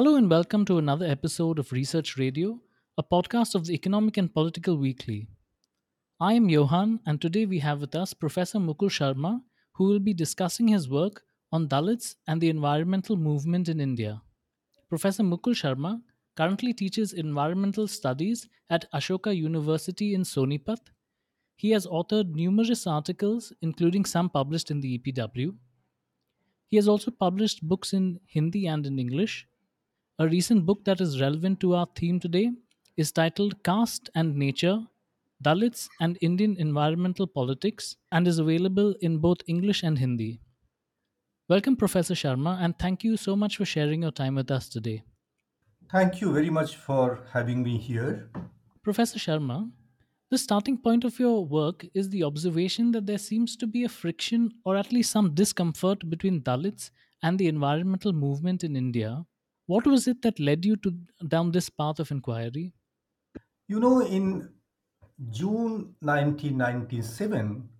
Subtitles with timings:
[0.00, 2.58] Hello and welcome to another episode of Research Radio,
[2.96, 5.28] a podcast of the Economic and Political Weekly.
[6.18, 9.42] I am Johan, and today we have with us Professor Mukul Sharma,
[9.72, 14.22] who will be discussing his work on Dalits and the environmental movement in India.
[14.88, 16.00] Professor Mukul Sharma
[16.34, 20.80] currently teaches environmental studies at Ashoka University in Sonipat.
[21.56, 25.54] He has authored numerous articles, including some published in the EPW.
[26.68, 29.46] He has also published books in Hindi and in English.
[30.20, 32.50] A recent book that is relevant to our theme today
[32.98, 34.80] is titled Caste and Nature
[35.42, 40.38] Dalits and Indian Environmental Politics and is available in both English and Hindi.
[41.48, 45.02] Welcome, Professor Sharma, and thank you so much for sharing your time with us today.
[45.90, 48.30] Thank you very much for having me here.
[48.82, 49.72] Professor Sharma,
[50.28, 53.88] the starting point of your work is the observation that there seems to be a
[53.88, 56.90] friction or at least some discomfort between Dalits
[57.22, 59.24] and the environmental movement in India.
[59.72, 60.90] What was it that led you to
[61.26, 62.74] down this path of inquiry?
[63.68, 64.54] You know, in
[65.30, 67.70] June 1997,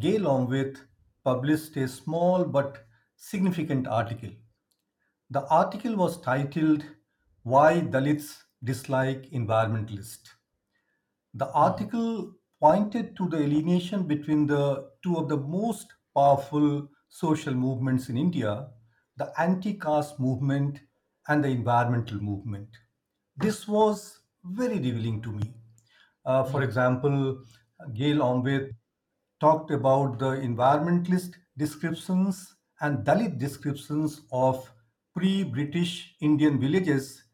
[0.00, 0.80] Gail Omvedt
[1.22, 2.84] published a small but
[3.16, 4.30] significant article.
[5.30, 6.84] The article was titled
[7.42, 10.30] Why Dalits Dislike Environmentalists.
[11.34, 17.52] The Mhm, article pointed to the alienation between the two of the most powerful social
[17.52, 18.70] movements in India
[19.18, 20.80] the anti caste movement
[21.28, 22.68] and the environmental movement.
[23.36, 25.54] This was very revealing to me.
[26.24, 27.42] Uh, for mhm, example,
[27.94, 28.72] Gail Omvedt
[29.40, 34.72] talked about the environmentalist descriptions and Dalit descriptions of
[35.14, 37.24] pre British Indian villages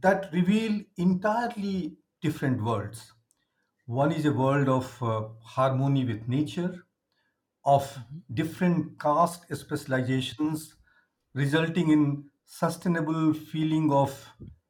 [0.00, 3.12] that reveal entirely different worlds.
[3.86, 6.84] One is a world of uh, harmony with nature,
[7.64, 10.74] of mhm, different caste specializations,
[11.34, 14.12] resulting in sustainable feeling of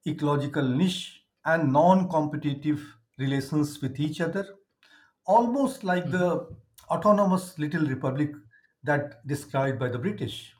[0.06, 2.80] ecological niche and non-competitive
[3.18, 4.44] relations with each other,
[5.26, 6.56] almost like mhm, the
[6.90, 8.32] autonomous little republic
[8.82, 10.54] that described by the British.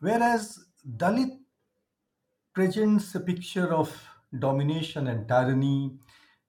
[0.00, 1.38] Whereas Dalit
[2.54, 4.08] presents a picture of
[4.38, 5.98] domination and tyranny,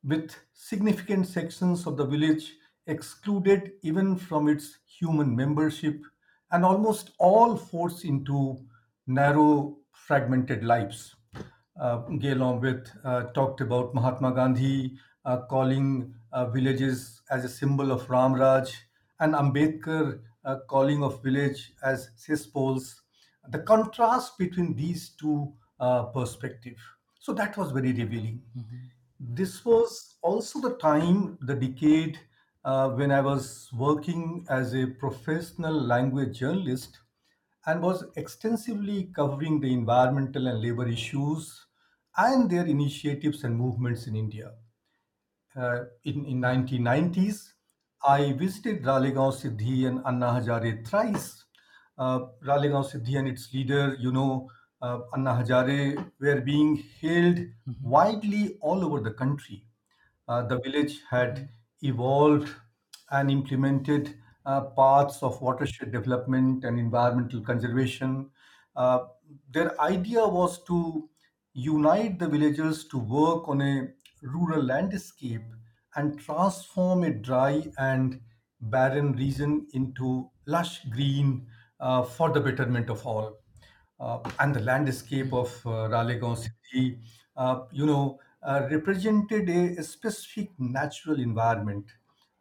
[0.04, 2.54] with significant sections of the village
[2.88, 6.02] excluded even from its human membership
[6.52, 8.66] and almost all forced into
[9.08, 11.16] narrow, fragmented lives.
[11.80, 17.92] Uh, Gail with uh, talked about Mahatma Gandhi uh, calling uh, villages as a symbol
[17.92, 18.74] of Ram Raj,
[19.20, 23.02] and Ambedkar uh, calling of village as cesspools
[23.50, 26.82] the contrast between these two uh, perspectives.
[27.20, 28.44] So that was very revealing.
[28.56, 32.20] mhm, This was also the time, the decade
[32.66, 37.00] uh, when I was working as a professional language journalist
[37.68, 41.68] and was extensively covering the environmental and labor issues
[42.18, 44.56] and their initiatives and movements in India
[45.56, 47.54] uh, in, in 1990s,
[48.06, 51.44] I visited Ralegaon Siddhi and Anna Hazare thrice.
[51.98, 54.50] Uh, Ralegaon Siddhi and its leader, you know,
[54.82, 59.66] uh, Anna Hazare, were being hailed mhm, widely all over the country.
[60.28, 61.50] Uh, the village had
[61.82, 62.54] mhm, evolved
[63.10, 64.16] and implemented
[64.48, 68.32] uh, paths of watershed development and environmental conservation.
[68.76, 69.00] Uh,
[69.52, 71.10] their idea was to
[71.54, 73.88] unite the villagers to work on a
[74.24, 75.44] rural landscape
[75.96, 78.20] and transform a dry and
[78.62, 81.48] barren region into lush green
[81.80, 83.38] uh, for the betterment of all
[84.00, 87.00] uh, and the landscape of uh, Ralegaon Siddhi,
[87.36, 91.86] uh, you know, uh, represented a, a specific natural environment.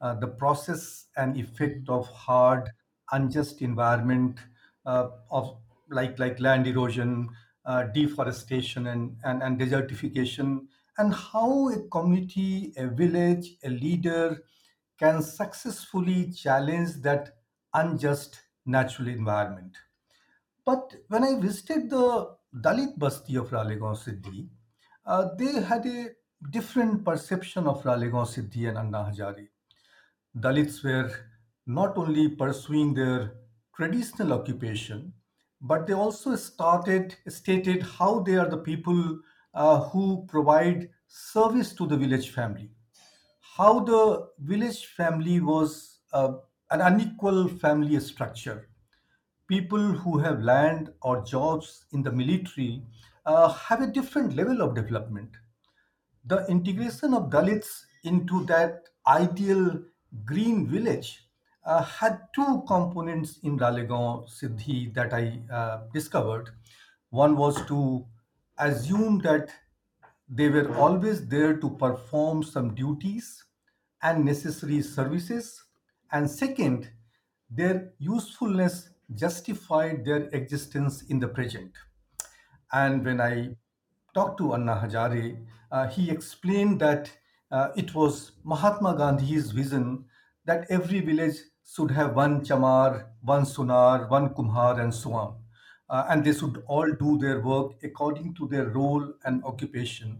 [0.07, 2.71] Uh, the process and effect of hard,
[3.11, 4.39] unjust environment
[4.85, 5.57] uh, of
[5.91, 7.29] like like land erosion,
[7.65, 10.61] uh, deforestation, and, and and desertification,
[10.99, 14.45] and how a community, a village, a leader
[14.97, 17.33] can successfully challenge that
[17.75, 19.77] unjust natural environment.
[20.65, 24.49] But when I visited the Dalit Basti of Ralegaon Siddhi,
[25.05, 26.11] uh, they had a
[26.51, 29.49] different perception of Ralegaon Siddhi and Anna Hazare.
[30.39, 31.11] Dalits were
[31.67, 33.39] not only pursuing their
[33.75, 35.13] traditional occupation,
[35.61, 39.21] but they also started stated how they are the people
[39.55, 42.71] uh, who provide service to the village family.
[43.41, 46.35] How the village family was uh,
[46.71, 48.69] an unequal family structure
[49.49, 52.85] people who have land or jobs in the military
[53.27, 55.37] uh, have a different level of development.
[56.27, 59.85] The integration of Dalits into that ideal
[60.25, 61.27] green village
[61.65, 66.51] uh, had two components in Ralegaon Siddhi that I uh, discovered.
[67.11, 68.07] One was to
[68.59, 69.51] assume that
[70.29, 73.45] they were always there to perform some duties
[74.03, 75.65] and necessary services.
[76.13, 76.91] And second,
[77.51, 81.73] their usefulness justified their existence in the present.
[82.73, 83.57] And when I
[84.15, 87.11] talked to Anna Hazare, uh, he explained that
[87.51, 90.05] uh, it was Mahatma Gandhi's vision
[90.45, 95.37] that every village should have one chamar, one sunar, one kumhar, and so on.
[95.89, 100.19] Uh, and they should all do their work according to their role and occupation.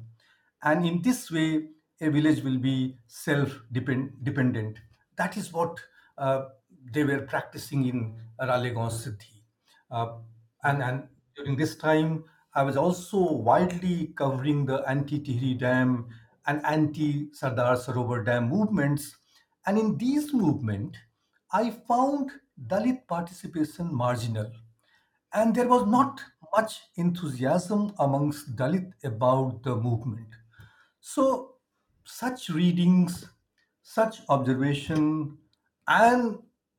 [0.63, 1.69] And in this way,
[2.01, 4.79] a village will be self dependent.
[5.17, 5.79] That is what
[6.19, 6.47] uh,
[6.93, 9.43] they were practicing in Ralegaon Siddhi.
[9.91, 10.19] Uh,
[10.63, 12.25] and, and during this time,
[12.55, 16.09] I was also widely covering the anti-Tehri Dam
[16.47, 19.17] and anti-Sardar Sarovar Dam movements.
[19.67, 20.99] And in these movements,
[21.53, 22.31] I found
[22.67, 24.51] Dalit participation marginal.
[25.33, 26.21] And there was not
[26.55, 30.29] much enthusiasm amongst Dalit about the movement.
[31.01, 31.57] So,
[32.05, 33.29] such readings,
[33.83, 35.39] such observation,
[35.89, 36.39] and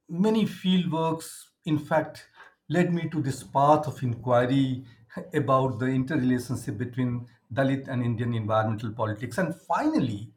[0.10, 2.26] many field works, in fact,
[2.70, 4.86] led me to this path of inquiry
[5.34, 9.38] about the interrelationship between Dalit and Indian environmental politics.
[9.38, 10.34] And finally,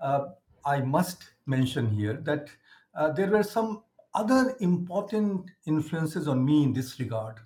[0.00, 0.26] uh,
[0.64, 2.48] I must mention here that
[2.94, 3.82] uh, there were some
[4.14, 7.40] other important influences on me in this regard.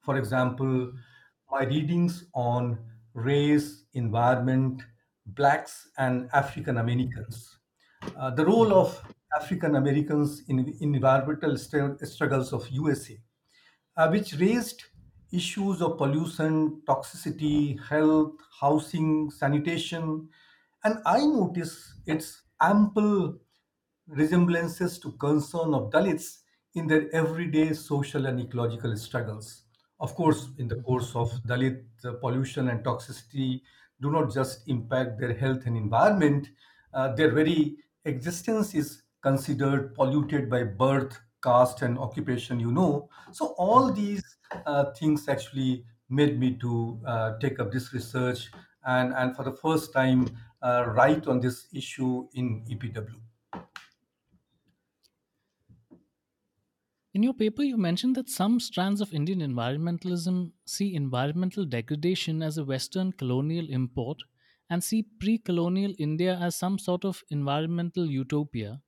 [0.00, 0.92] For example,
[1.50, 2.78] my readings on
[3.12, 4.82] race, environment,
[5.26, 7.58] blacks, and African Americans.
[8.16, 9.02] Uh, the role of
[9.40, 13.18] African Americans in, in environmental str- struggles of USA,
[13.96, 14.84] uh, which raised
[15.34, 20.28] issues of pollution, toxicity, health, housing, sanitation,
[20.84, 23.38] and I notice its ample
[24.06, 26.42] resemblances to concern of Dalits
[26.74, 29.64] in their everyday social and ecological struggles.
[30.00, 31.84] Of course, in the course of Dalit,
[32.20, 33.62] pollution and toxicity
[34.00, 36.48] do not just impact their health and environment,
[36.92, 43.08] uh, their very existence is considered polluted by birth, caste, and occupation, you know.
[43.32, 44.24] So, all these
[44.66, 48.50] uh, things actually made me to uh, take up this research
[48.84, 50.28] and, and for the first time
[50.62, 53.20] uh, write on this issue in EPW.
[57.14, 62.58] In your paper, you mentioned that some strands of Indian environmentalism see environmental degradation as
[62.58, 64.18] a Western colonial import
[64.68, 68.82] and see pre colonial India as some sort of environmental utopia.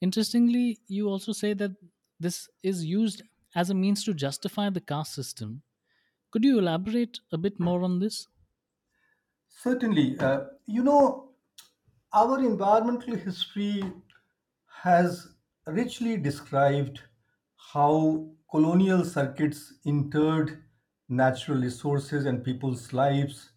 [0.00, 1.72] Interestingly, you also say that
[2.20, 3.22] this is used
[3.54, 5.62] as a means to justify the caste system.
[6.30, 8.28] Could you elaborate a bit more on this?
[9.48, 11.32] Certainly, uh, you know,
[12.12, 13.82] our environmental history
[14.82, 15.34] has
[15.66, 17.00] richly described
[17.56, 20.62] how colonial circuits interred
[21.08, 23.52] natural resources and people's lives,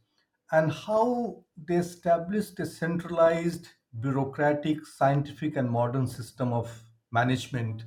[0.51, 3.69] and how they established a centralized,
[4.01, 6.71] bureaucratic, scientific, and modern system of
[7.11, 7.83] management,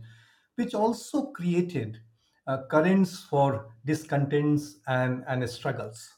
[0.57, 1.99] which also created
[2.47, 6.09] uh, currents for discontents and, and struggles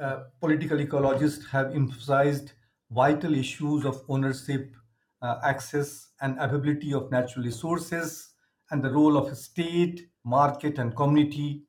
[0.00, 2.52] uh, political ecologists have emphasized
[2.90, 4.74] vital issues of ownership,
[5.22, 8.30] uh, access, and availability of natural resources,
[8.70, 11.64] and the role of state, market, and community.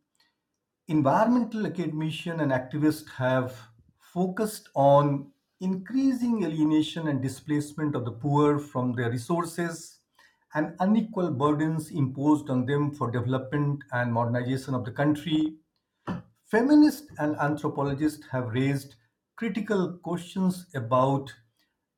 [0.87, 3.55] Environmental academicians and activists have
[3.99, 5.29] focused on
[5.61, 9.99] increasing alienation and displacement of the poor from their resources
[10.53, 15.57] and unequal burdens imposed on them for development and modernization of the country
[16.45, 18.95] Feminists and anthropologists have raised
[19.35, 21.33] critical questions about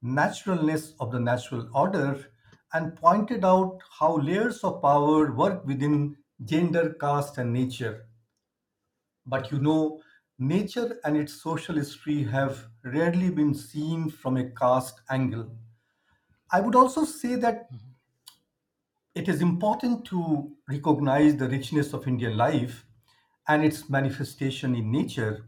[0.01, 2.31] naturalness of the natural order
[2.73, 8.07] and pointed out how layers of power work within gender, caste, and nature.
[9.25, 10.02] But you know,
[10.47, 15.49] nature and its social history have rarely been seen from a caste angle.
[16.51, 17.77] I would also say that mm-hmm.
[19.15, 22.85] it is important to recognize the richness of Indian life
[23.47, 25.45] and its manifestation in nature,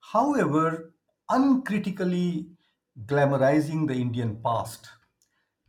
[0.00, 0.94] however,
[1.28, 2.48] uncritically
[3.06, 4.88] glamorizing the Indian past,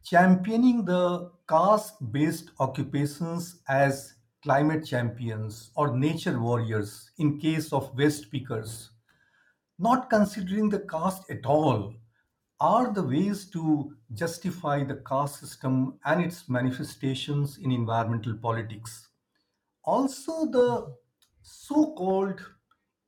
[0.03, 4.13] championing the caste based occupations as
[4.46, 8.92] climate champions or nature warriors in case of waste speakers,
[9.80, 11.96] not considering the caste at all
[12.60, 19.10] are the ways to justify the caste system and its manifestations in environmental politics.
[19.84, 20.96] Also, the
[21.42, 22.40] so called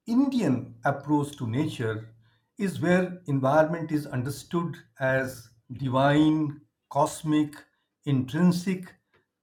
[0.08, 2.16] Indian approach to nature
[2.58, 7.54] is where environment is understood as divine, cosmic,
[8.06, 8.97] intrinsic,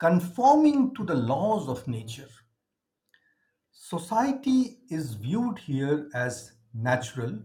[0.05, 2.29] conforming to the laws of nature.
[3.91, 7.43] Society is viewed here as natural,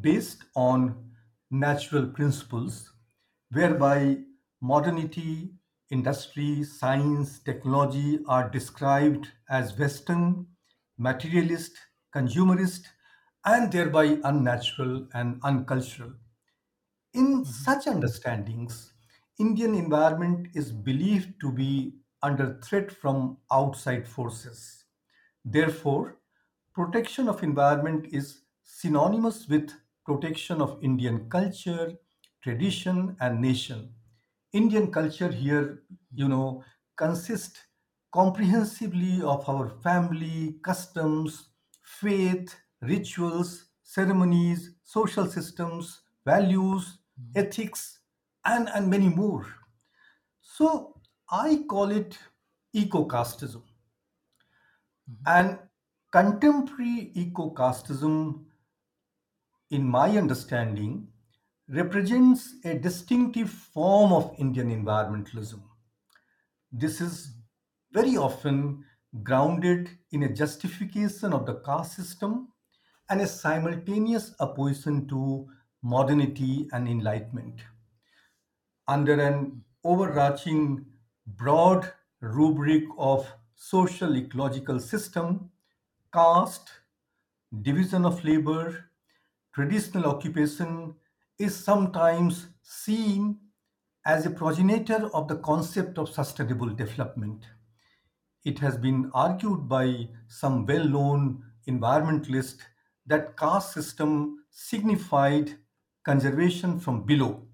[0.00, 1.14] based on
[1.50, 2.92] natural principles,
[3.50, 4.24] whereby
[4.60, 5.54] modernity,
[5.90, 10.48] industry, science, technology are described as Western,
[10.98, 11.72] materialist,
[12.14, 12.88] consumerist,
[13.44, 16.12] and thereby unnatural and uncultural.
[17.14, 18.91] In mhm, such understandings,
[19.38, 24.84] Indian environment is believed to be under threat from outside forces.
[25.44, 26.18] Therefore,
[26.72, 29.72] protection of environment is synonymous with
[30.06, 31.98] protection of Indian culture,
[32.42, 33.94] tradition, and nation.
[34.52, 35.82] Indian culture here,
[36.14, 36.62] you know,
[36.96, 37.58] consists
[38.12, 41.48] comprehensively of our family, customs,
[41.82, 48.00] faith, rituals, ceremonies, social systems, values, mhm, ethics,
[48.44, 49.46] and, and many more.
[50.40, 52.18] So I call it
[52.72, 53.62] eco-casteism.
[55.06, 55.58] mhm, And
[56.12, 58.44] contemporary eco-casteism,
[59.70, 61.08] in my understanding,
[61.66, 65.62] represents a distinctive form of Indian environmentalism.
[66.72, 67.36] This is
[67.92, 68.84] very often
[69.22, 72.52] grounded in a justification of the caste system
[73.08, 75.48] and a simultaneous opposition to
[75.82, 77.62] modernity and enlightenment.
[78.88, 80.86] Under an overarching
[81.26, 85.50] broad rubric of social ecological system,
[86.12, 86.70] caste,
[87.62, 88.90] division of labor,
[89.54, 90.94] traditional occupation
[91.38, 93.38] is sometimes seen
[94.04, 97.44] as a progenitor of the concept of sustainable development.
[98.44, 102.62] It has been argued by some well-known environmentalists
[103.06, 105.56] that caste system signified
[106.04, 107.46] conservation from below,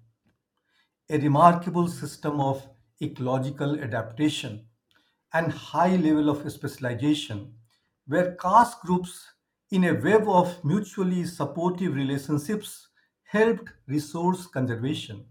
[1.09, 2.67] a remarkable system of
[3.01, 4.65] ecological adaptation
[5.33, 7.53] and high level of specialization,
[8.07, 9.31] where caste groups
[9.71, 12.87] in a web of mutually supportive relationships
[13.23, 15.25] helped resource conservation.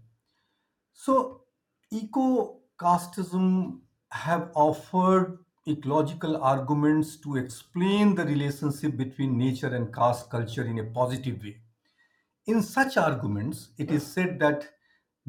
[0.93, 1.43] So,
[1.91, 3.79] eco-casteism
[4.11, 10.83] have offered ecological arguments to explain the relationship between nature and caste culture in a
[10.85, 11.61] positive way.
[12.47, 14.69] In such arguments, it is said that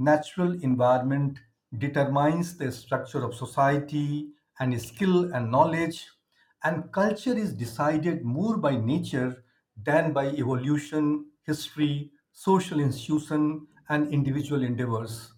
[0.01, 1.39] natural environment
[1.79, 6.09] determines the structure of society and skill and knowledge,
[6.65, 9.45] and culture is decided more by nature
[9.77, 15.33] than by evolution, history, social institution, and individual endeavors.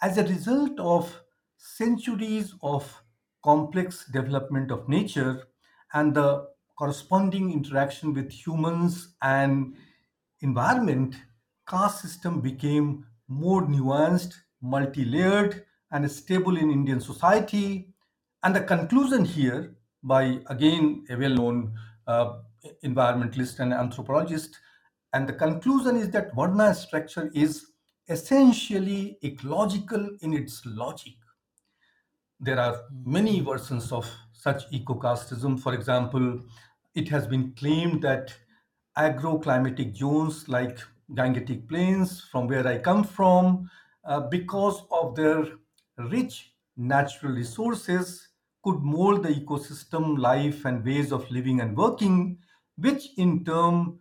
[0.00, 1.22] As a result of
[1.56, 3.02] centuries of
[3.44, 5.46] complex development of nature
[5.92, 9.76] and the corresponding interaction with humans and
[10.40, 11.16] environment,
[11.66, 17.88] caste system became more nuanced, multi-layered, and stable in Indian society.
[18.42, 21.74] And the conclusion here, by again a well-known
[22.06, 22.38] uh,
[22.84, 24.58] environmentalist and anthropologist,
[25.12, 27.66] and the conclusion is that Varna structure is
[28.08, 31.14] essentially ecological in its logic.
[32.40, 35.60] There are many versions of such ecocasteism.
[35.60, 36.40] For example,
[36.94, 38.34] it has been claimed that
[38.98, 40.78] agroclimatic zones like
[41.10, 43.70] Gangetic Plains, from where I come from,
[44.04, 45.46] uh, because of their
[45.98, 48.28] rich natural resources,
[48.62, 52.38] could mold the ecosystem life and ways of living and working,
[52.76, 53.98] which in turn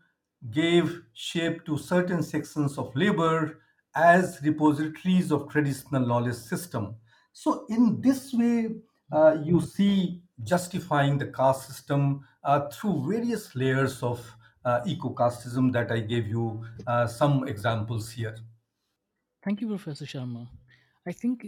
[0.52, 3.60] gave shape to certain sections of labor
[3.96, 6.96] as repositories of traditional knowledge system.
[7.34, 8.70] So in this way,
[9.12, 14.20] uh, you see justifying the caste system uh, through various layers of
[14.86, 18.36] eco-casteism that I gave you uh, some examples here.
[19.44, 20.48] Thank you, Professor Sharma.
[21.08, 21.48] I think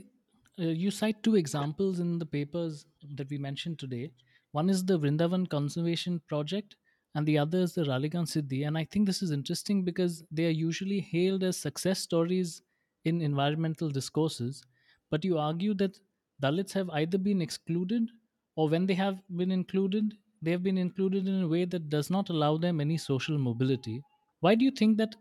[0.60, 4.12] uh, you cite two examples in the papers that we mentioned today.
[4.52, 6.76] One is the Vrindavan Conservation Project,
[7.16, 8.68] and the other is the Ralegaon Siddhi.
[8.68, 12.62] And I think this is interesting because they are usually hailed as success stories
[13.06, 14.64] in environmental discourses.
[15.12, 16.00] But you argue that
[16.42, 18.10] Dalits have either been excluded
[18.56, 22.10] or when they have been included, they have been included in a way that does
[22.10, 24.04] not allow them any social mobility.
[24.40, 25.16] Why do you think that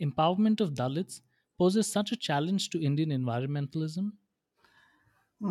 [0.00, 1.20] empowerment of Dalits
[1.58, 4.12] poses such a challenge to Indian environmentalism?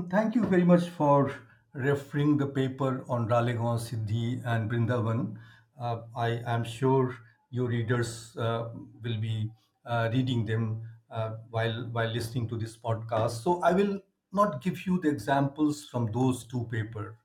[0.09, 1.31] Thank you very much for
[1.73, 5.37] referring the paper on Ralegaon, Siddhi, and Brindavan.
[5.79, 7.15] Uh, I am sure
[7.49, 8.69] your readers uh,
[9.03, 9.51] will be
[9.85, 13.41] uh, reading them uh, while while listening to this podcast.
[13.43, 14.01] So I will
[14.31, 17.15] not give you the examples from those two papers.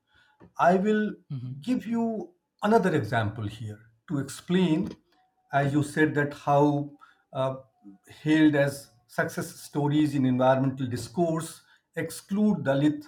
[0.58, 4.90] I will Mhm, give you another example here to explain,
[5.52, 6.90] as you said, that how
[7.32, 7.56] uh,
[8.22, 11.62] hailed as success stories in environmental discourse
[11.96, 13.06] exclude Dalit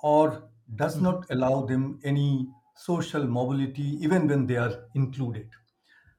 [0.00, 5.50] or does mhm, not allow them any social mobility even when they are included.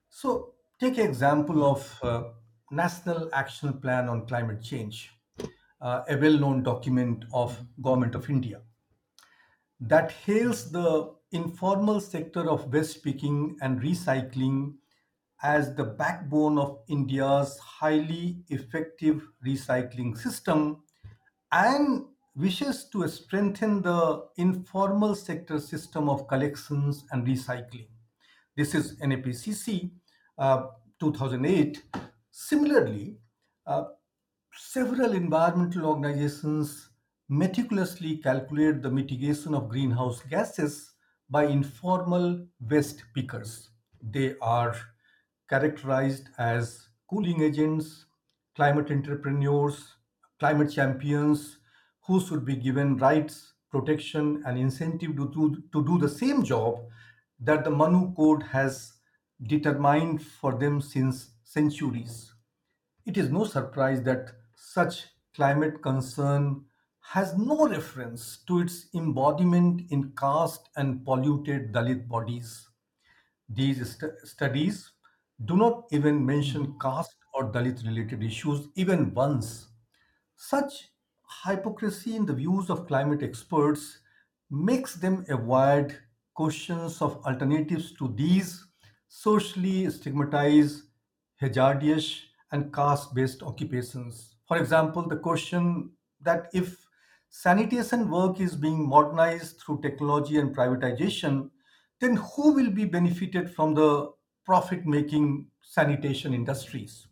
[0.09, 2.31] So Take an example of uh,
[2.71, 5.11] National Action Plan on Climate Change,
[5.81, 8.61] uh, a well-known document of Government of India
[9.79, 14.73] that hails the informal sector of waste picking and recycling
[15.41, 20.83] as the backbone of India's highly effective recycling system
[21.51, 22.05] and
[22.35, 27.87] wishes to strengthen the informal sector system of collections and recycling.
[28.57, 29.91] This is NAPCC
[30.37, 30.67] uh,
[30.99, 31.83] 2008.
[32.31, 33.17] Similarly,
[33.65, 33.85] uh,
[34.53, 36.88] several environmental organizations
[37.29, 40.93] meticulously calculate the mitigation of greenhouse gases
[41.29, 43.69] by informal waste pickers.
[44.01, 44.75] They are
[45.47, 48.05] characterized as cooling agents,
[48.55, 49.95] climate entrepreneurs,
[50.39, 51.59] climate champions
[52.07, 56.79] who should be given rights, protection, and incentive to do, to do the same job
[57.39, 58.93] that the Manu Code has
[59.43, 62.33] determined for them since centuries.
[63.05, 65.05] It is no surprise that such
[65.35, 66.65] climate concern
[67.13, 72.69] has no reference to its embodiment in caste and polluted Dalit bodies.
[73.49, 74.91] These st- studies
[75.45, 79.69] do not even mention caste or Dalit related issues even once.
[80.35, 80.89] Such
[81.45, 83.99] hypocrisy in the views of climate experts
[84.49, 85.99] makes them avoid
[86.33, 88.65] questions of alternatives to these
[89.07, 90.85] socially stigmatized,
[91.37, 94.35] hazardous, and caste based occupations.
[94.47, 96.88] For example, the question that if
[97.29, 101.51] sanitation work is being modernized through technology and privatization,
[101.99, 104.11] then who will be benefited from the
[104.45, 107.07] profit making sanitation industries?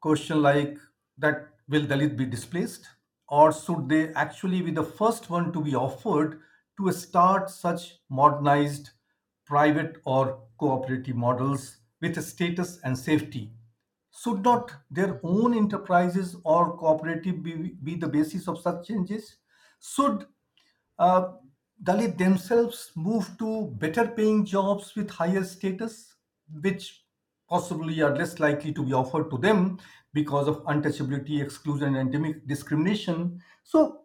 [0.00, 0.76] question like
[1.18, 2.88] that will Dalit be displaced
[3.28, 6.40] or should they actually be the first one to be offered
[6.78, 8.90] to start such modernized
[9.44, 13.57] private or cooperative models with status and safety?
[14.22, 19.36] Should not their own enterprises or cooperative be, be the basis of such changes?
[19.80, 20.26] Should
[20.98, 21.32] uh,
[21.82, 26.16] Dalit themselves move to better paying jobs with higher status,
[26.60, 27.04] which
[27.48, 29.78] possibly are less likely to be offered to them
[30.12, 33.40] because of untouchability, exclusion, and discrimination.
[33.62, 34.00] So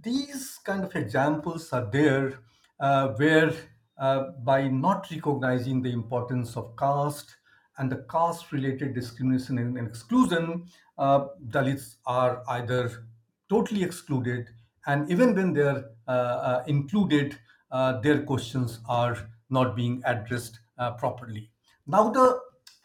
[0.00, 2.40] these kind of examples are there
[2.80, 3.52] uh, where
[3.98, 7.36] uh, by not recognizing the importance of caste
[7.78, 10.66] and the caste related discrimination and exclusion,
[10.98, 13.06] uh, Dalits are either
[13.48, 14.48] totally excluded,
[14.86, 17.38] and even when they're uh, uh, included,
[17.70, 19.16] uh, their questions are
[19.50, 21.50] not being addressed uh, properly.
[21.86, 22.40] Now, the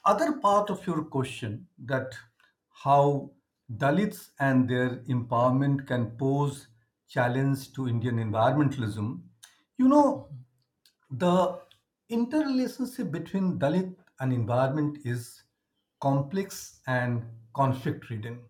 [0.06, 2.13] other part of your question that
[2.84, 3.32] how
[3.77, 6.67] Dalits and their empowerment can pose
[7.08, 9.21] challenge to Indian environmentalism.
[9.77, 10.30] You know,
[11.12, 11.60] the
[12.10, 15.44] interrelationship between Dalit and environment is
[16.00, 18.46] complex and conflict ridden.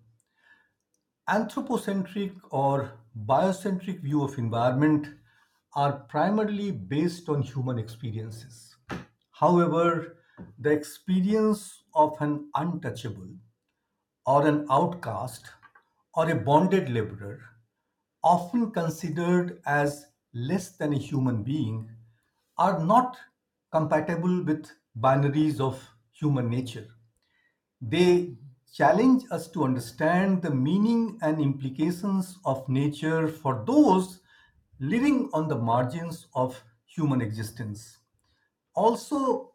[1.28, 5.08] Anthropocentric or biocentric view of environment
[5.74, 8.76] are primarily based on human experiences.
[9.32, 10.18] However,
[10.60, 13.30] the experience of an untouchable
[14.26, 15.50] or an outcast
[16.14, 17.42] or a bonded laborer,
[18.24, 21.90] often considered as less than a human being,
[22.58, 23.18] are not
[23.72, 26.88] compatible with binaries of human nature.
[27.82, 28.36] They
[28.74, 34.22] challenge us to understand the meaning and implications of nature for those
[34.80, 37.98] living on the margins of human existence.
[38.74, 39.54] Also,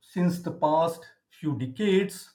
[0.00, 2.30] since the past few decades,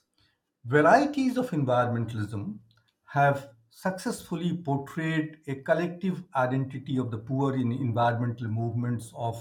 [0.64, 2.58] varieties of environmentalism
[3.06, 9.36] have successfully portrayed a collective identity of the poor in environmental movements of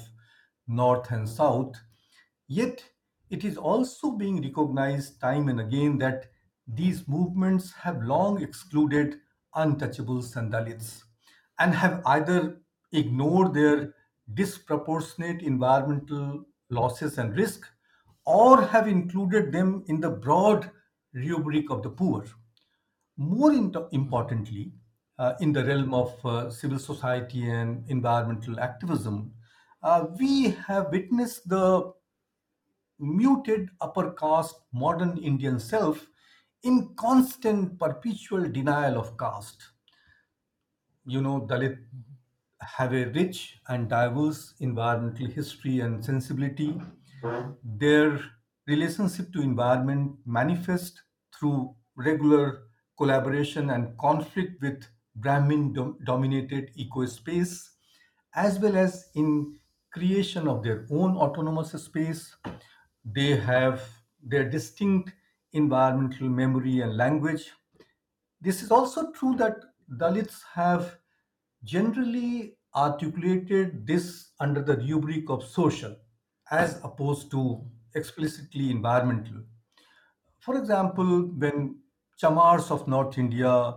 [0.67, 1.75] North and South.
[2.51, 2.83] Yet,
[3.29, 6.25] it is also being recognized time and again that
[6.67, 9.21] these movements have long excluded
[9.55, 11.03] untouchables and Dalits
[11.59, 12.57] and have either
[12.91, 13.93] ignored their
[14.33, 17.65] disproportionate environmental losses and risk
[18.25, 20.69] or have included them in the broad
[21.13, 22.25] rubric of the poor.
[23.15, 24.73] More importantly,
[25.17, 29.31] uh, in the realm of uh, civil society and environmental activism,
[29.83, 31.93] uh, we have witnessed the
[33.01, 36.07] muted upper caste modern Indian self
[36.63, 39.71] in constant perpetual denial of caste.
[41.05, 41.85] You know, Dalit
[42.59, 46.79] have a rich and diverse environmental history and sensibility.
[47.63, 48.19] Their
[48.67, 51.01] relationship to environment manifest
[51.37, 54.85] through regular collaboration and conflict with
[55.15, 57.69] Brahmin dom- dominated ecospace,
[58.33, 59.59] as well as in
[59.91, 62.35] creation of their own autonomous space
[63.05, 63.87] They have
[64.23, 65.13] their distinct
[65.53, 67.51] environmental memory and language.
[68.41, 69.57] This is also true that
[69.89, 70.99] Dalits have
[71.63, 75.97] generally articulated this under the rubric of social
[76.49, 79.43] as opposed to explicitly environmental.
[80.39, 81.81] For example, when
[82.21, 83.75] Chamars of North India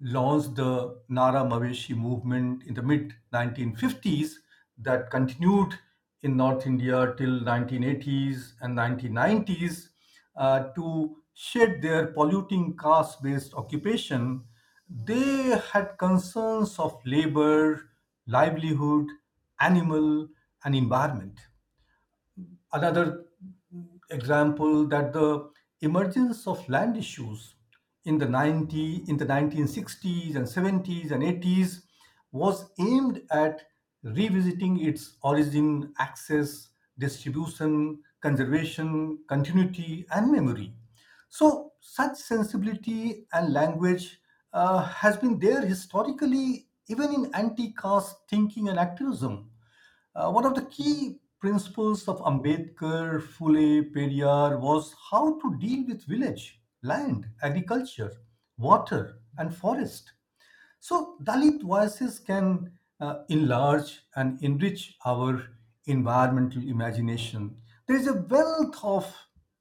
[0.00, 4.34] launched the Mara Maveshi movement in the mid 1950s,
[4.78, 5.78] that continued
[6.22, 9.88] in North India till 1980s and 1990s
[10.36, 14.44] uh, to shed their polluting caste-based occupation,
[14.88, 17.90] they had concerns of labor,
[18.26, 19.08] livelihood,
[19.60, 20.28] animal,
[20.64, 21.40] and environment.
[22.72, 23.26] Another
[24.10, 27.54] example that the emergence of land issues
[28.04, 31.84] in the 90 in the 1960s and 70s and 80s
[32.32, 33.62] was aimed at
[34.02, 40.72] revisiting its origin access distribution conservation continuity and memory
[41.28, 44.20] so such sensibility and language
[44.52, 49.48] uh, has been there historically even in anti-caste thinking and activism
[50.14, 56.04] uh, one of the key principles of Ambedkar, Phule, Periyar was how to deal with
[56.04, 58.12] village, land, agriculture,
[58.58, 60.12] water, and forest.
[60.78, 62.70] So, Dalit voices can
[63.02, 65.42] uh, enlarge and enrich our
[65.86, 67.56] environmental imagination.
[67.88, 69.12] There is a wealth of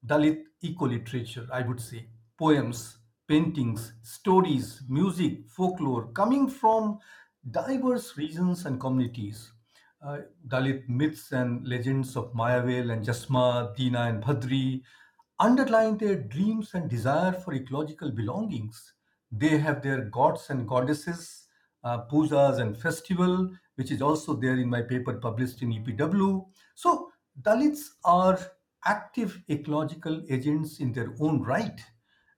[0.06, 7.00] Dalit eco literature, I would say, poems, paintings, stories, music, folklore coming from
[7.50, 9.52] diverse regions and communities.
[10.06, 14.82] Uh, Dalit myths and legends of Mayavel and Jasma, Dina and Bhadri
[15.40, 18.94] underline their dreams and desire for ecological belongings.
[19.32, 21.41] They have their gods and goddesses,
[21.84, 26.48] uh, pujas and festival, which is also there in my paper published in EPW.
[26.76, 28.40] So Dalits are
[28.86, 31.80] active ecological agents in their own right,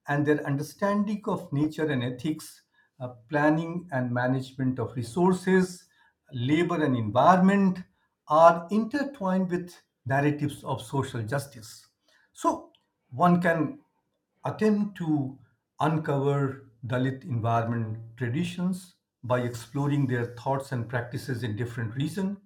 [0.08, 2.62] and their understanding of nature and ethics,
[3.00, 5.88] uh, planning and management of resources,
[6.34, 7.80] labor and environment
[8.28, 9.74] are intertwined with
[10.06, 11.88] narratives of social justice.
[12.34, 12.72] So
[13.10, 13.80] one can
[14.46, 15.38] attempt to
[15.80, 22.38] uncover Dalit environment traditions by exploring their thoughts and practices in different regions.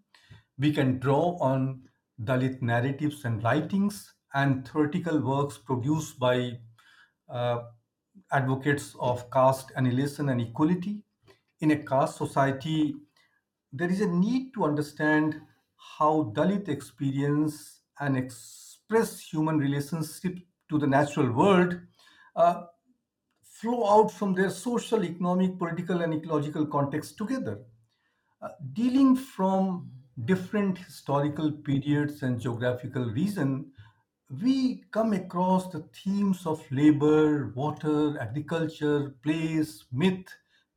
[0.58, 1.84] We can draw on
[2.24, 6.60] Dalit narratives and writings and theoretical works produced by
[7.30, 7.60] uh,
[8.32, 11.04] advocates of caste annihilation and equality.
[11.62, 12.96] In a caste society,
[13.72, 15.42] there is a need to understand
[15.98, 20.38] how Dalit experience and express human relationship
[20.70, 21.80] to the natural world
[22.36, 22.64] uh,
[23.62, 27.60] flow out from their social, economic, political, and ecological context together.
[28.42, 29.90] Uh, dealing from
[30.26, 33.66] different historical periods and geographical region,
[34.42, 40.28] we come across the themes of labor, water, agriculture, place, myth,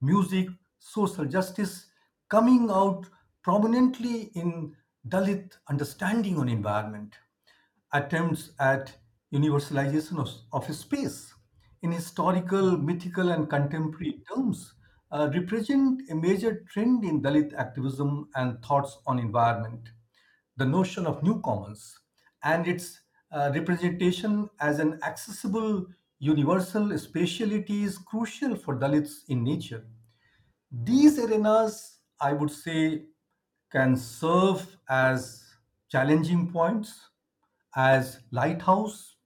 [0.01, 1.87] music, social justice
[2.31, 3.05] coming out
[3.43, 4.75] prominently in
[5.09, 7.15] Dalit understanding on environment
[7.93, 8.93] attempts at
[9.33, 11.35] universalization of, of space
[11.83, 14.75] in historical, mythical, and contemporary terms
[15.11, 19.91] uh, represent a major trend in Dalit activism and thoughts on environment.
[20.57, 21.99] The notion of new commons
[22.43, 23.01] and its
[23.33, 25.87] uh, representation as an accessible
[26.19, 29.87] universal spatiality is crucial for Dalits in nature.
[30.71, 33.07] These arenas, I would say,
[33.71, 35.55] can serve as
[35.89, 37.09] challenging points,
[37.77, 39.17] as lighthouse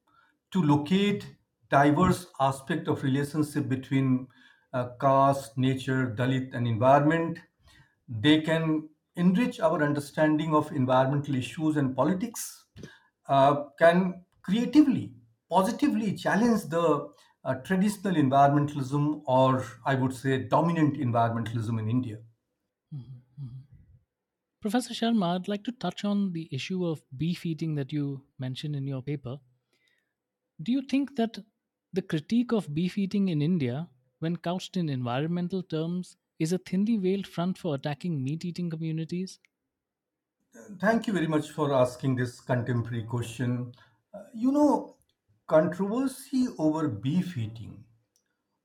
[0.53, 1.37] to locate
[1.75, 4.29] diverse aspect of relationship between
[4.73, 7.39] uh, caste, nature, Dalit, and environment.
[8.09, 12.67] They can enrich our understanding of environmental issues and politics,
[13.29, 15.15] uh, can creatively,
[15.51, 17.13] positively challenge the
[17.45, 22.19] uh, traditional environmentalism or I would say dominant environmentalism in India.
[22.93, 23.67] Mhm, mhm.
[24.61, 28.77] Professor Sharma, I'd like to touch on the issue of beef eating that you mentioned
[28.77, 29.41] in your paper.
[30.61, 31.39] Do you think that
[31.95, 36.97] the critique of beef eating in India, when couched in environmental terms, is a thinly
[36.97, 39.39] veiled front for attacking meat eating communities?
[40.81, 43.73] Thank you very much for asking this contemporary question.
[44.13, 44.97] Uh, you know,
[45.47, 47.85] controversy over beef eating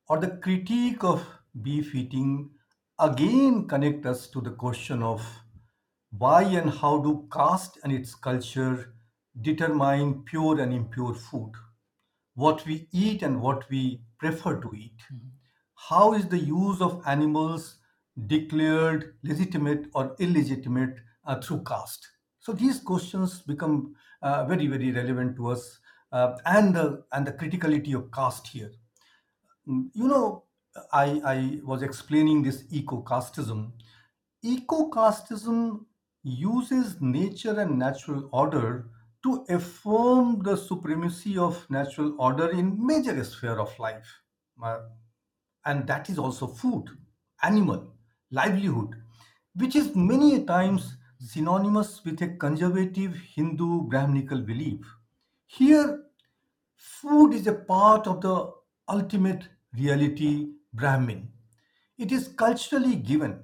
[0.07, 1.25] or the critique of
[1.61, 2.51] beef eating
[2.99, 5.21] again connect us to the question of
[6.17, 8.93] why and how do caste and its culture
[9.41, 11.53] determine pure and impure food
[12.43, 13.81] what we eat and what we
[14.23, 15.31] prefer to eat Mhm,
[15.89, 17.67] how is the use of animals
[18.33, 22.07] declared legitimate or illegitimate uh, through caste
[22.39, 25.63] So these questions become uh, very, very relevant to us,
[26.11, 28.71] uh, and the and the criticality of caste here.
[29.67, 30.45] Mm, You know,
[30.91, 33.61] I I was explaining this eco-casteism.
[34.43, 35.85] Eco-casteism
[36.23, 38.89] uses nature and natural order
[39.23, 44.07] to affirm the supremacy of natural order in major sphere of life.
[44.63, 44.79] Uh,
[45.65, 46.85] and that is also food,
[47.43, 47.93] animal,
[48.31, 48.95] livelihood,
[49.55, 54.79] which is many times synonymous with a conservative Hindu Brahminical belief.
[55.47, 56.03] Here,
[56.77, 58.51] food is a part of the
[58.87, 61.27] ultimate reality Brahmin.
[61.97, 63.43] It is culturally given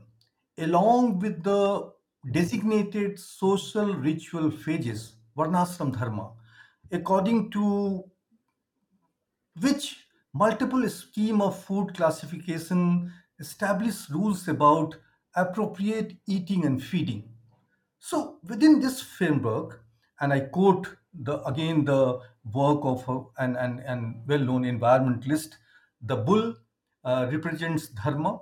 [0.57, 1.91] along with the
[2.31, 6.33] designated social ritual phases, Varnashram Dharma,
[6.91, 8.09] according to
[9.61, 14.95] which multiple scheme of food classification establish rules about
[15.35, 17.21] appropriate eating and feeding
[17.99, 19.83] so within this framework
[20.21, 22.01] and i quote the again the
[22.53, 25.55] work of a- an, an, an well-known environmentalist
[26.01, 26.55] the bull
[27.03, 28.33] uh, represents dharma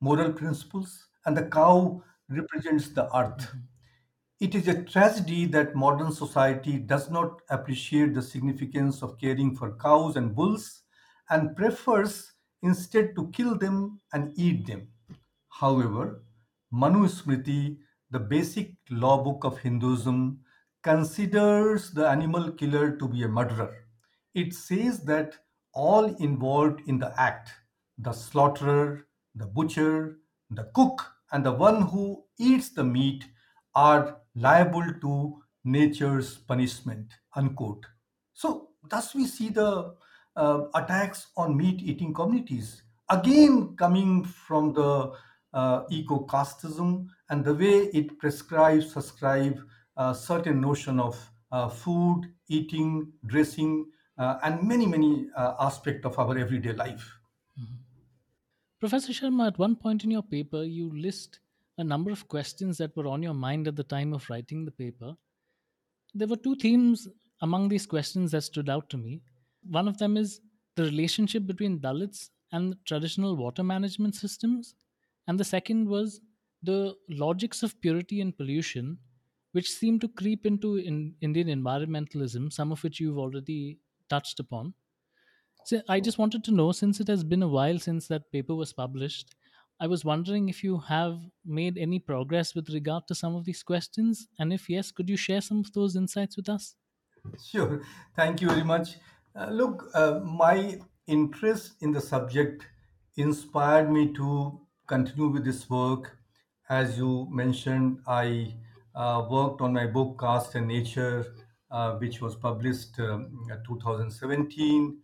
[0.00, 3.62] moral principles and the cow represents the earth Mhm.
[4.38, 9.76] It is a tragedy that modern society does not appreciate the significance of caring for
[9.76, 10.82] cows and bulls
[11.30, 14.88] and prefers instead to kill them and eat them.
[15.48, 16.22] However,
[16.70, 17.78] Manu Smriti,
[18.10, 20.40] the basic law book of Hinduism,
[20.82, 23.86] considers the animal killer to be a murderer.
[24.34, 25.34] It says that
[25.72, 27.50] all involved in the act,
[27.98, 30.18] the slaughterer, the butcher,
[30.50, 33.24] the cook, and the one who eats the meat,
[33.74, 37.12] are liable to nature's punishment.
[37.34, 37.84] Unquote.
[38.32, 39.94] So, thus we see the
[40.36, 45.12] uh, attacks on meat eating communities, again coming from the
[45.52, 49.58] uh, eco casteism and the way it prescribes, subscribe
[49.96, 51.18] a certain notion of
[51.50, 53.86] uh, food, eating, dressing,
[54.18, 55.70] uh, and many, many uh,
[56.04, 57.18] of our everyday life.
[57.58, 57.78] Mhm.
[58.78, 61.40] Professor Sharma, at one point in your paper, you list
[61.78, 64.70] a number of questions that were on your mind at the time of writing the
[64.70, 65.14] paper.
[66.14, 67.06] There were two themes
[67.42, 69.22] among these questions that stood out to me.
[69.68, 70.40] One of them is
[70.74, 74.74] the relationship between Dalits and traditional water management systems.
[75.28, 76.20] And the second was
[76.62, 78.98] the logics of purity and pollution,
[79.52, 84.74] which seem to creep into in Indian environmentalism, some of which you've already touched upon.
[85.64, 88.54] So I just wanted to know, since it has been a while since that paper
[88.54, 89.34] was published,
[89.78, 93.62] I was wondering if you have made any progress with regard to some of these
[93.62, 96.76] questions, and if yes, could you share some of those insights with us?
[97.44, 97.82] Sure.
[98.14, 98.96] Thank you very much.
[99.34, 102.66] Uh, look, uh, my interest in the subject
[103.16, 106.16] inspired me to continue with this work.
[106.68, 108.54] As you mentioned, I
[108.94, 111.26] uh, worked on my book, Caste and Nature,
[111.70, 114.98] uh, which was published um, in 2017.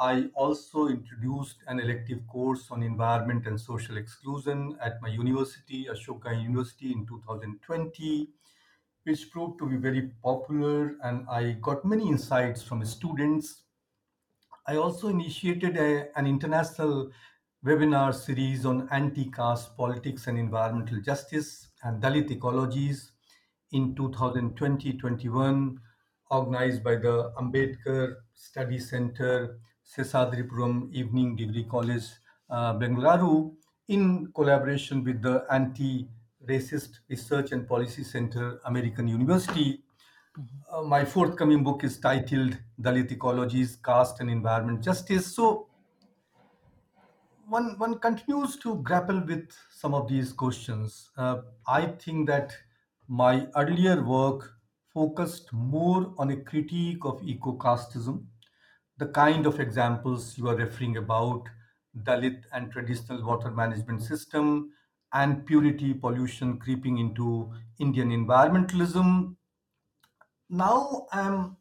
[0.00, 6.32] I also introduced an elective course on environment and social exclusion at my university, Ashoka
[6.42, 8.32] University, in 2020
[9.04, 13.62] which proved to be very popular and I got many insights from students.
[14.66, 17.12] I also initiated a- an international
[17.62, 23.10] webinar series on anti-caste politics and environmental justice and Dalit ecologies
[23.70, 25.82] in 2020-21
[26.30, 29.60] organized by the Ambedkar Study Center,
[29.92, 32.08] Seshadripuram Evening Degree College,
[32.48, 33.56] uh, Bengaluru,
[33.88, 39.82] in collaboration with the Anti-Racist Research and Policy Center, American University.
[40.38, 40.46] Mhm.
[40.72, 45.34] Uh, my forthcoming book is titled Dalit Ecologies, Caste and Environment Justice.
[45.34, 45.66] So
[47.48, 51.10] one one continues to grapple with some of these questions.
[51.16, 52.52] Uh, I think that
[53.08, 54.46] my earlier work
[54.94, 58.26] focused more on a critique of eco-casteism,
[59.00, 61.48] the kind of examples you are referring about,
[62.04, 64.72] Dalit and traditional water management system,
[65.12, 69.34] and purity pollution creeping into Indian environmentalism.
[70.50, 71.56] Now I'm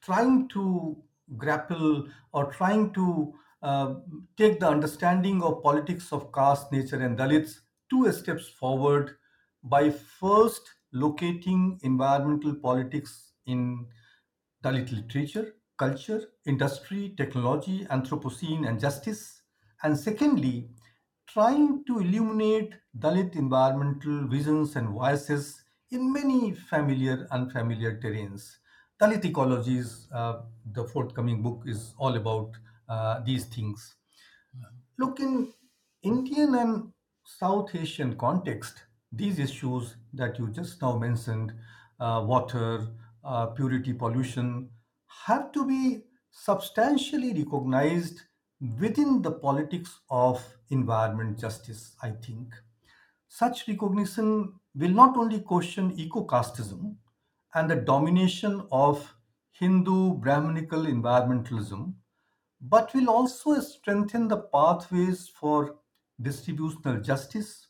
[0.00, 0.96] trying to
[1.36, 3.94] grapple or trying to uh,
[4.36, 9.16] take the understanding of politics of caste, nature, and Dalits two steps forward
[9.62, 13.86] by first locating environmental politics in
[14.64, 19.42] Dalit literature, culture, industry, technology, Anthropocene, and justice.
[19.82, 20.70] And secondly,
[21.26, 28.56] trying to illuminate Dalit environmental visions and voices in many familiar, unfamiliar terrains.
[29.00, 32.52] Dalit ecologies, uh, the forthcoming book is all about
[32.88, 33.94] uh, these things.
[34.98, 35.52] Look, in
[36.02, 36.92] Indian and
[37.24, 41.52] South Asian context, these issues that you just now mentioned
[42.00, 42.88] uh, water,
[43.24, 44.70] uh, purity, pollution,
[45.26, 48.22] have to be substantially recognized
[48.80, 52.54] within the politics of environment justice, I think.
[53.28, 56.96] Such recognition will not only question eco casteism
[57.54, 59.14] and the domination of
[59.52, 61.94] Hindu Brahminical environmentalism,
[62.60, 65.80] but will also strengthen the pathways for
[66.20, 67.68] distributional justice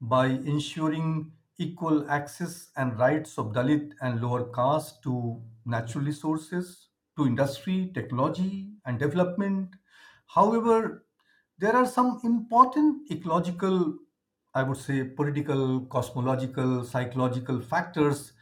[0.00, 7.26] by ensuring equal access and rights of Dalit and lower caste to natural resources, to
[7.26, 9.76] industry, technology, and development.
[10.26, 11.06] However,
[11.58, 13.98] there are some important ecological,
[14.54, 18.32] I would say, political, cosmological, psychological factors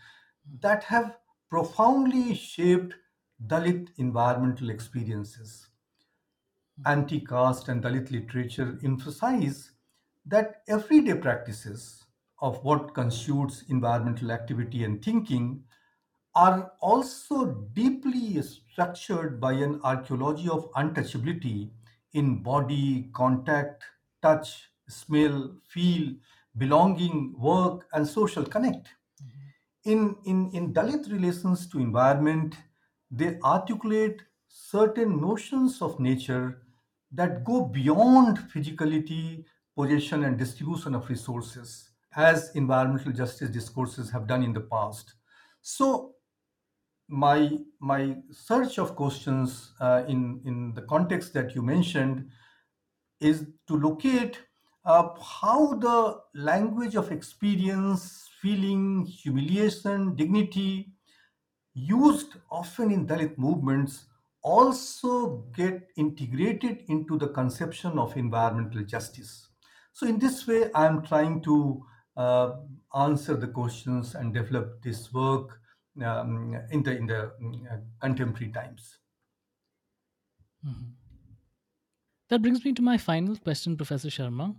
[0.60, 1.16] that have
[1.50, 2.94] profoundly shaped
[3.46, 5.68] Dalit environmental experiences
[6.84, 9.70] anti caste and Dalit literature emphasize
[10.26, 12.04] that everyday practices
[12.40, 15.64] of what constitutes environmental activity and thinking
[16.36, 21.70] are also deeply structured by an archaeology of untouchability
[22.12, 23.84] in body, contact,
[24.20, 26.12] touch, smell, feel,
[26.58, 28.88] belonging, work, and social connect.
[29.22, 29.90] Mm-hmm.
[29.90, 32.54] In, in, in Dalit relations to environment,
[33.10, 36.62] they articulate certain notions of nature
[37.12, 39.42] that go beyond physicality,
[39.74, 45.14] possession, and distribution of resources, as environmental justice discourses have done in the past.
[45.62, 46.15] So,
[47.08, 52.28] my my search of questions uh, in in the context that you mentioned
[53.20, 54.40] is to locate
[54.84, 60.92] uh, how the language of experience, feeling, humiliation, dignity,
[61.74, 64.06] used often in Dalit movements,
[64.42, 69.48] also get integrated into the conception of environmental justice.
[69.92, 71.84] So, in this way, I am trying to
[72.16, 72.52] uh,
[72.94, 75.60] answer the questions and develop this work
[76.02, 77.22] um, in the in the
[77.70, 78.98] uh, contemporary times.
[80.62, 80.96] Mhm.
[82.28, 84.54] That brings me to my final question, Professor Sharma.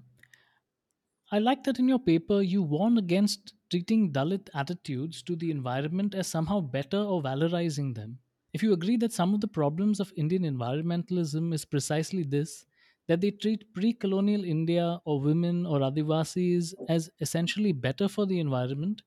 [1.32, 6.16] I like that in your paper you warn against treating Dalit attitudes to the environment
[6.16, 8.20] as somehow better or valorizing them.
[8.54, 12.66] If you agree that some of the problems of Indian environmentalism is precisely this,
[13.08, 18.40] that they treat pre colonial India or women or Adivasis as essentially better for the
[18.40, 19.02] environment,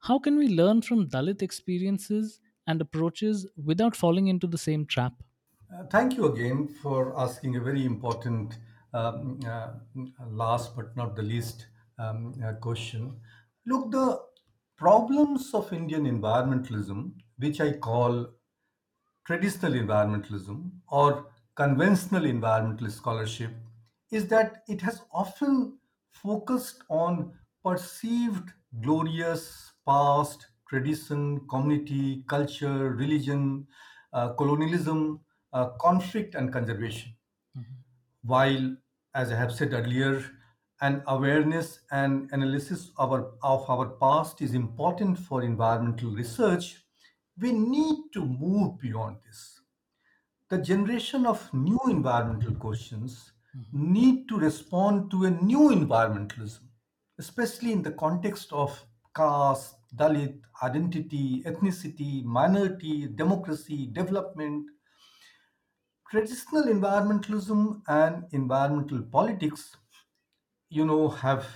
[0.00, 5.22] how can we learn from Dalit experiences and approaches without falling into the same trap?
[5.72, 8.58] Uh, thank you again for asking a very important,
[8.92, 9.74] um, uh,
[10.26, 13.20] last but not the least, um, uh, question.
[13.66, 14.20] Look, the
[14.76, 18.34] problems of Indian environmentalism, which I call
[19.24, 23.52] traditional environmentalism or conventional environmental scholarship,
[24.10, 25.78] is that it has often
[26.10, 33.66] focused on perceived glorious past, tradition, community, culture, religion,
[34.12, 35.20] uh, colonialism,
[35.52, 37.16] uh, conflict, and conservation.
[37.56, 37.84] Mhm.
[38.22, 38.76] While,
[39.14, 40.24] as I have said earlier,
[40.80, 46.84] an awareness and analysis of our, of our past is important for environmental research,
[47.36, 49.60] we need to move beyond this.
[50.48, 53.72] The generation of new environmental questions Mhm.
[53.72, 56.68] need to respond to a new environmentalism,
[57.18, 64.70] especially in the context of caste, Dalit, identity, ethnicity, minority, democracy, development,
[66.10, 69.78] traditional environmentalism and environmental politics
[70.68, 71.46] you know have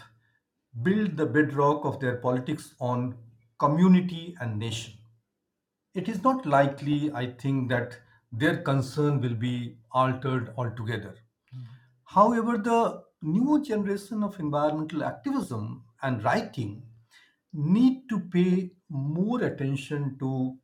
[0.82, 3.16] built the bedrock of their politics on
[3.58, 4.94] community and nation
[5.94, 7.98] it is not likely i think that
[8.42, 9.54] their concern will be
[10.02, 11.14] altered altogether
[11.52, 11.78] Mhm.
[12.18, 12.80] however the
[13.22, 15.66] new generation of environmental activism
[16.02, 16.72] and writing
[17.54, 20.56] need to pay more attention to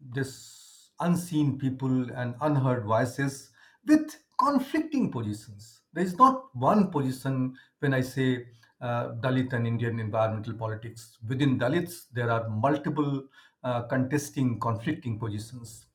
[0.00, 3.50] this unseen people and unheard voices
[3.86, 5.80] with conflicting positions.
[5.92, 8.46] There is not one position when I say
[8.80, 11.18] uh, Dalit and Indian environmental politics.
[11.28, 13.24] Within Dalits, there are multiple
[13.62, 15.86] uh, contesting, conflicting positions.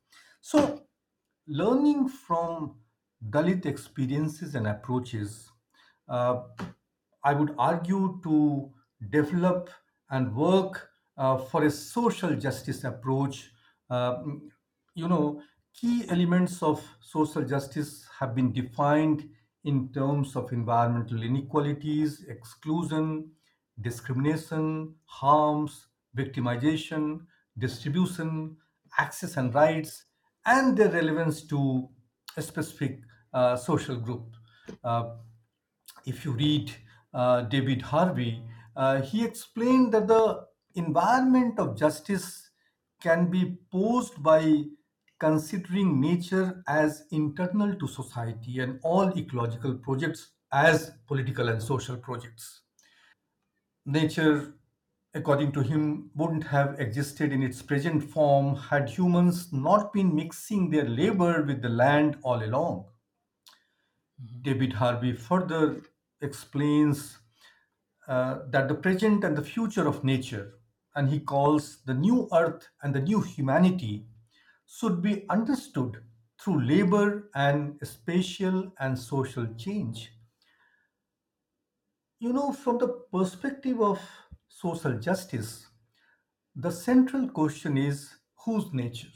[0.42, 0.84] So,
[1.48, 2.76] learning from
[3.30, 5.50] Dalit experiences and approaches,
[6.08, 6.44] uh,
[7.24, 8.72] I would argue to
[9.10, 9.70] develop
[10.10, 13.52] and work uh, for a social justice approach.
[13.90, 14.24] Uh,
[14.96, 15.42] you know,
[15.74, 19.30] key elements of social justice have been defined
[19.64, 23.30] in terms of environmental inequalities, exclusion,
[23.82, 27.20] discrimination, harms, victimization,
[27.58, 28.56] distribution,
[28.98, 30.06] access and rights,
[30.46, 31.88] and their relevance to
[32.38, 33.00] a specific
[33.34, 34.36] uh, social group.
[34.84, 35.16] Uh,
[36.06, 36.72] if you read
[37.14, 38.42] uh, David Harvey,
[38.78, 42.52] uh, he explained that the environment of justice
[43.02, 44.66] can be posed by
[45.20, 52.62] considering nature as internal to society and all ecological projects as political and social projects.
[53.88, 54.54] Nature,
[55.16, 60.70] according to him, wouldn't have existed in its present form had humans not been mixing
[60.70, 62.86] their labor with the land all along.
[64.20, 64.44] Mhm.
[64.44, 65.82] David Harvey further
[66.22, 67.18] explains
[68.08, 70.60] uh, that the present and the future of nature,
[70.96, 74.08] and he calls the new earth and the new humanity,
[74.66, 76.04] should be understood
[76.40, 80.12] through labor and spatial and social change.
[82.20, 84.00] You know, from the perspective of
[84.48, 85.66] social justice,
[86.56, 89.10] the central question is whose nature?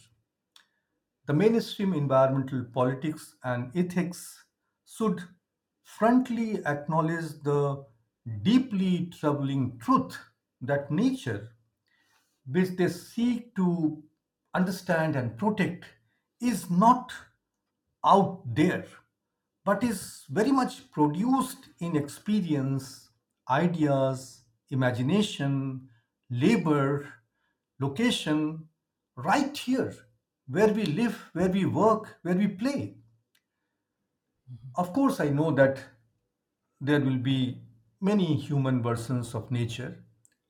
[1.26, 4.46] The mainstream environmental politics and ethics
[4.86, 5.20] should
[5.82, 7.88] frontly acknowledge the
[8.44, 10.18] deeply troubling truth
[10.62, 11.52] that nature,
[12.46, 14.04] which they seek to
[14.54, 15.86] understand and protect,
[16.42, 17.12] is not
[18.06, 18.86] out there,
[19.64, 23.10] but is very much produced in experience,
[23.50, 25.88] ideas, imagination,
[26.30, 27.08] labor,
[27.80, 28.68] location,
[29.16, 29.94] right here,
[30.48, 32.96] where we live, where we work, where we play.
[34.76, 35.80] Of course, I know that
[36.80, 37.62] there will be
[38.02, 40.04] many human versions of nature,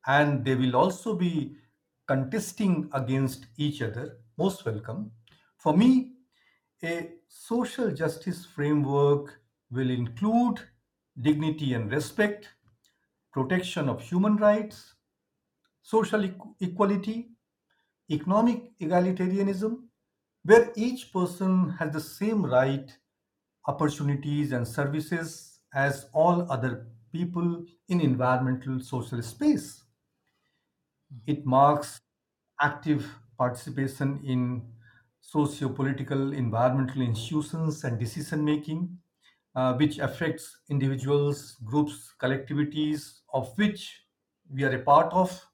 [0.07, 1.57] and they will also be
[2.07, 4.19] contesting against each other.
[4.37, 5.11] Most welcome.
[5.57, 6.15] For me,
[6.83, 9.41] a social justice framework
[9.71, 10.61] will include
[11.21, 12.49] dignity and respect,
[13.33, 14.95] protection of human rights,
[15.81, 17.31] social equ- equality,
[18.11, 19.87] economic egalitarianism,
[20.43, 22.97] where each person has the same right,
[23.67, 29.83] opportunities, and services as all other people in environmental social space.
[31.25, 31.99] It marks
[32.59, 34.73] active participation in
[35.19, 38.99] socio-political, environmental institutions and decision making,
[39.55, 44.05] uh, which affects individuals, groups, collectivities of which
[44.49, 45.45] we are a part of.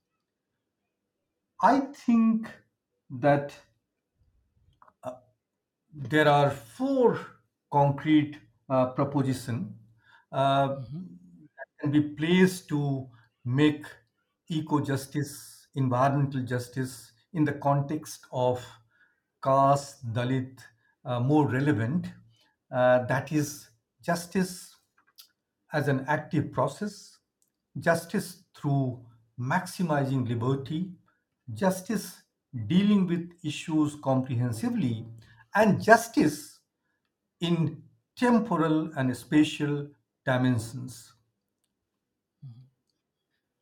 [1.62, 2.52] I think
[3.12, 3.56] that
[5.94, 7.20] there are four
[7.72, 8.40] concrete
[8.70, 9.74] uh, propositions
[10.32, 11.18] uh, Mhm.
[11.80, 13.08] Can be placed to
[13.46, 13.86] make
[14.50, 18.66] eco justice, environmental justice in the context of
[19.44, 20.60] caste, Dalit
[21.06, 22.08] uh, more relevant.
[22.72, 23.70] Uh, that is
[24.02, 24.76] justice
[25.74, 27.18] as an active process,
[27.80, 29.06] justice through
[29.40, 30.92] maximizing liberty,
[31.54, 32.24] justice
[32.66, 35.06] dealing with issues comprehensively,
[35.56, 36.60] and justice
[37.42, 37.84] in
[38.18, 39.88] temporal and spatial
[40.26, 41.14] dimensions.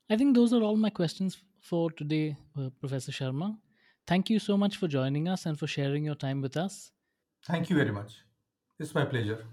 [0.10, 3.58] I think those are all my questions for today, uh, Professor Sharma.
[4.06, 6.92] Thank you so much for joining us and for sharing your time with us.
[7.48, 8.14] Thank you very much.
[8.80, 9.44] It's my pleasure.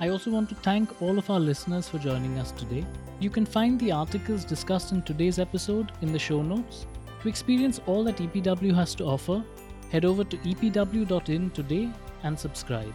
[0.00, 2.86] I also want to thank all of our listeners for joining us today.
[3.18, 6.86] You can find the articles discussed in today's episode in the show notes.
[7.22, 9.42] To experience all that EPW has to offer,
[9.90, 11.90] head over to epw.in today
[12.22, 12.94] and subscribe.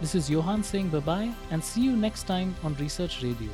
[0.00, 3.50] This is Johan saying bye bye and see you next time on Research Radio.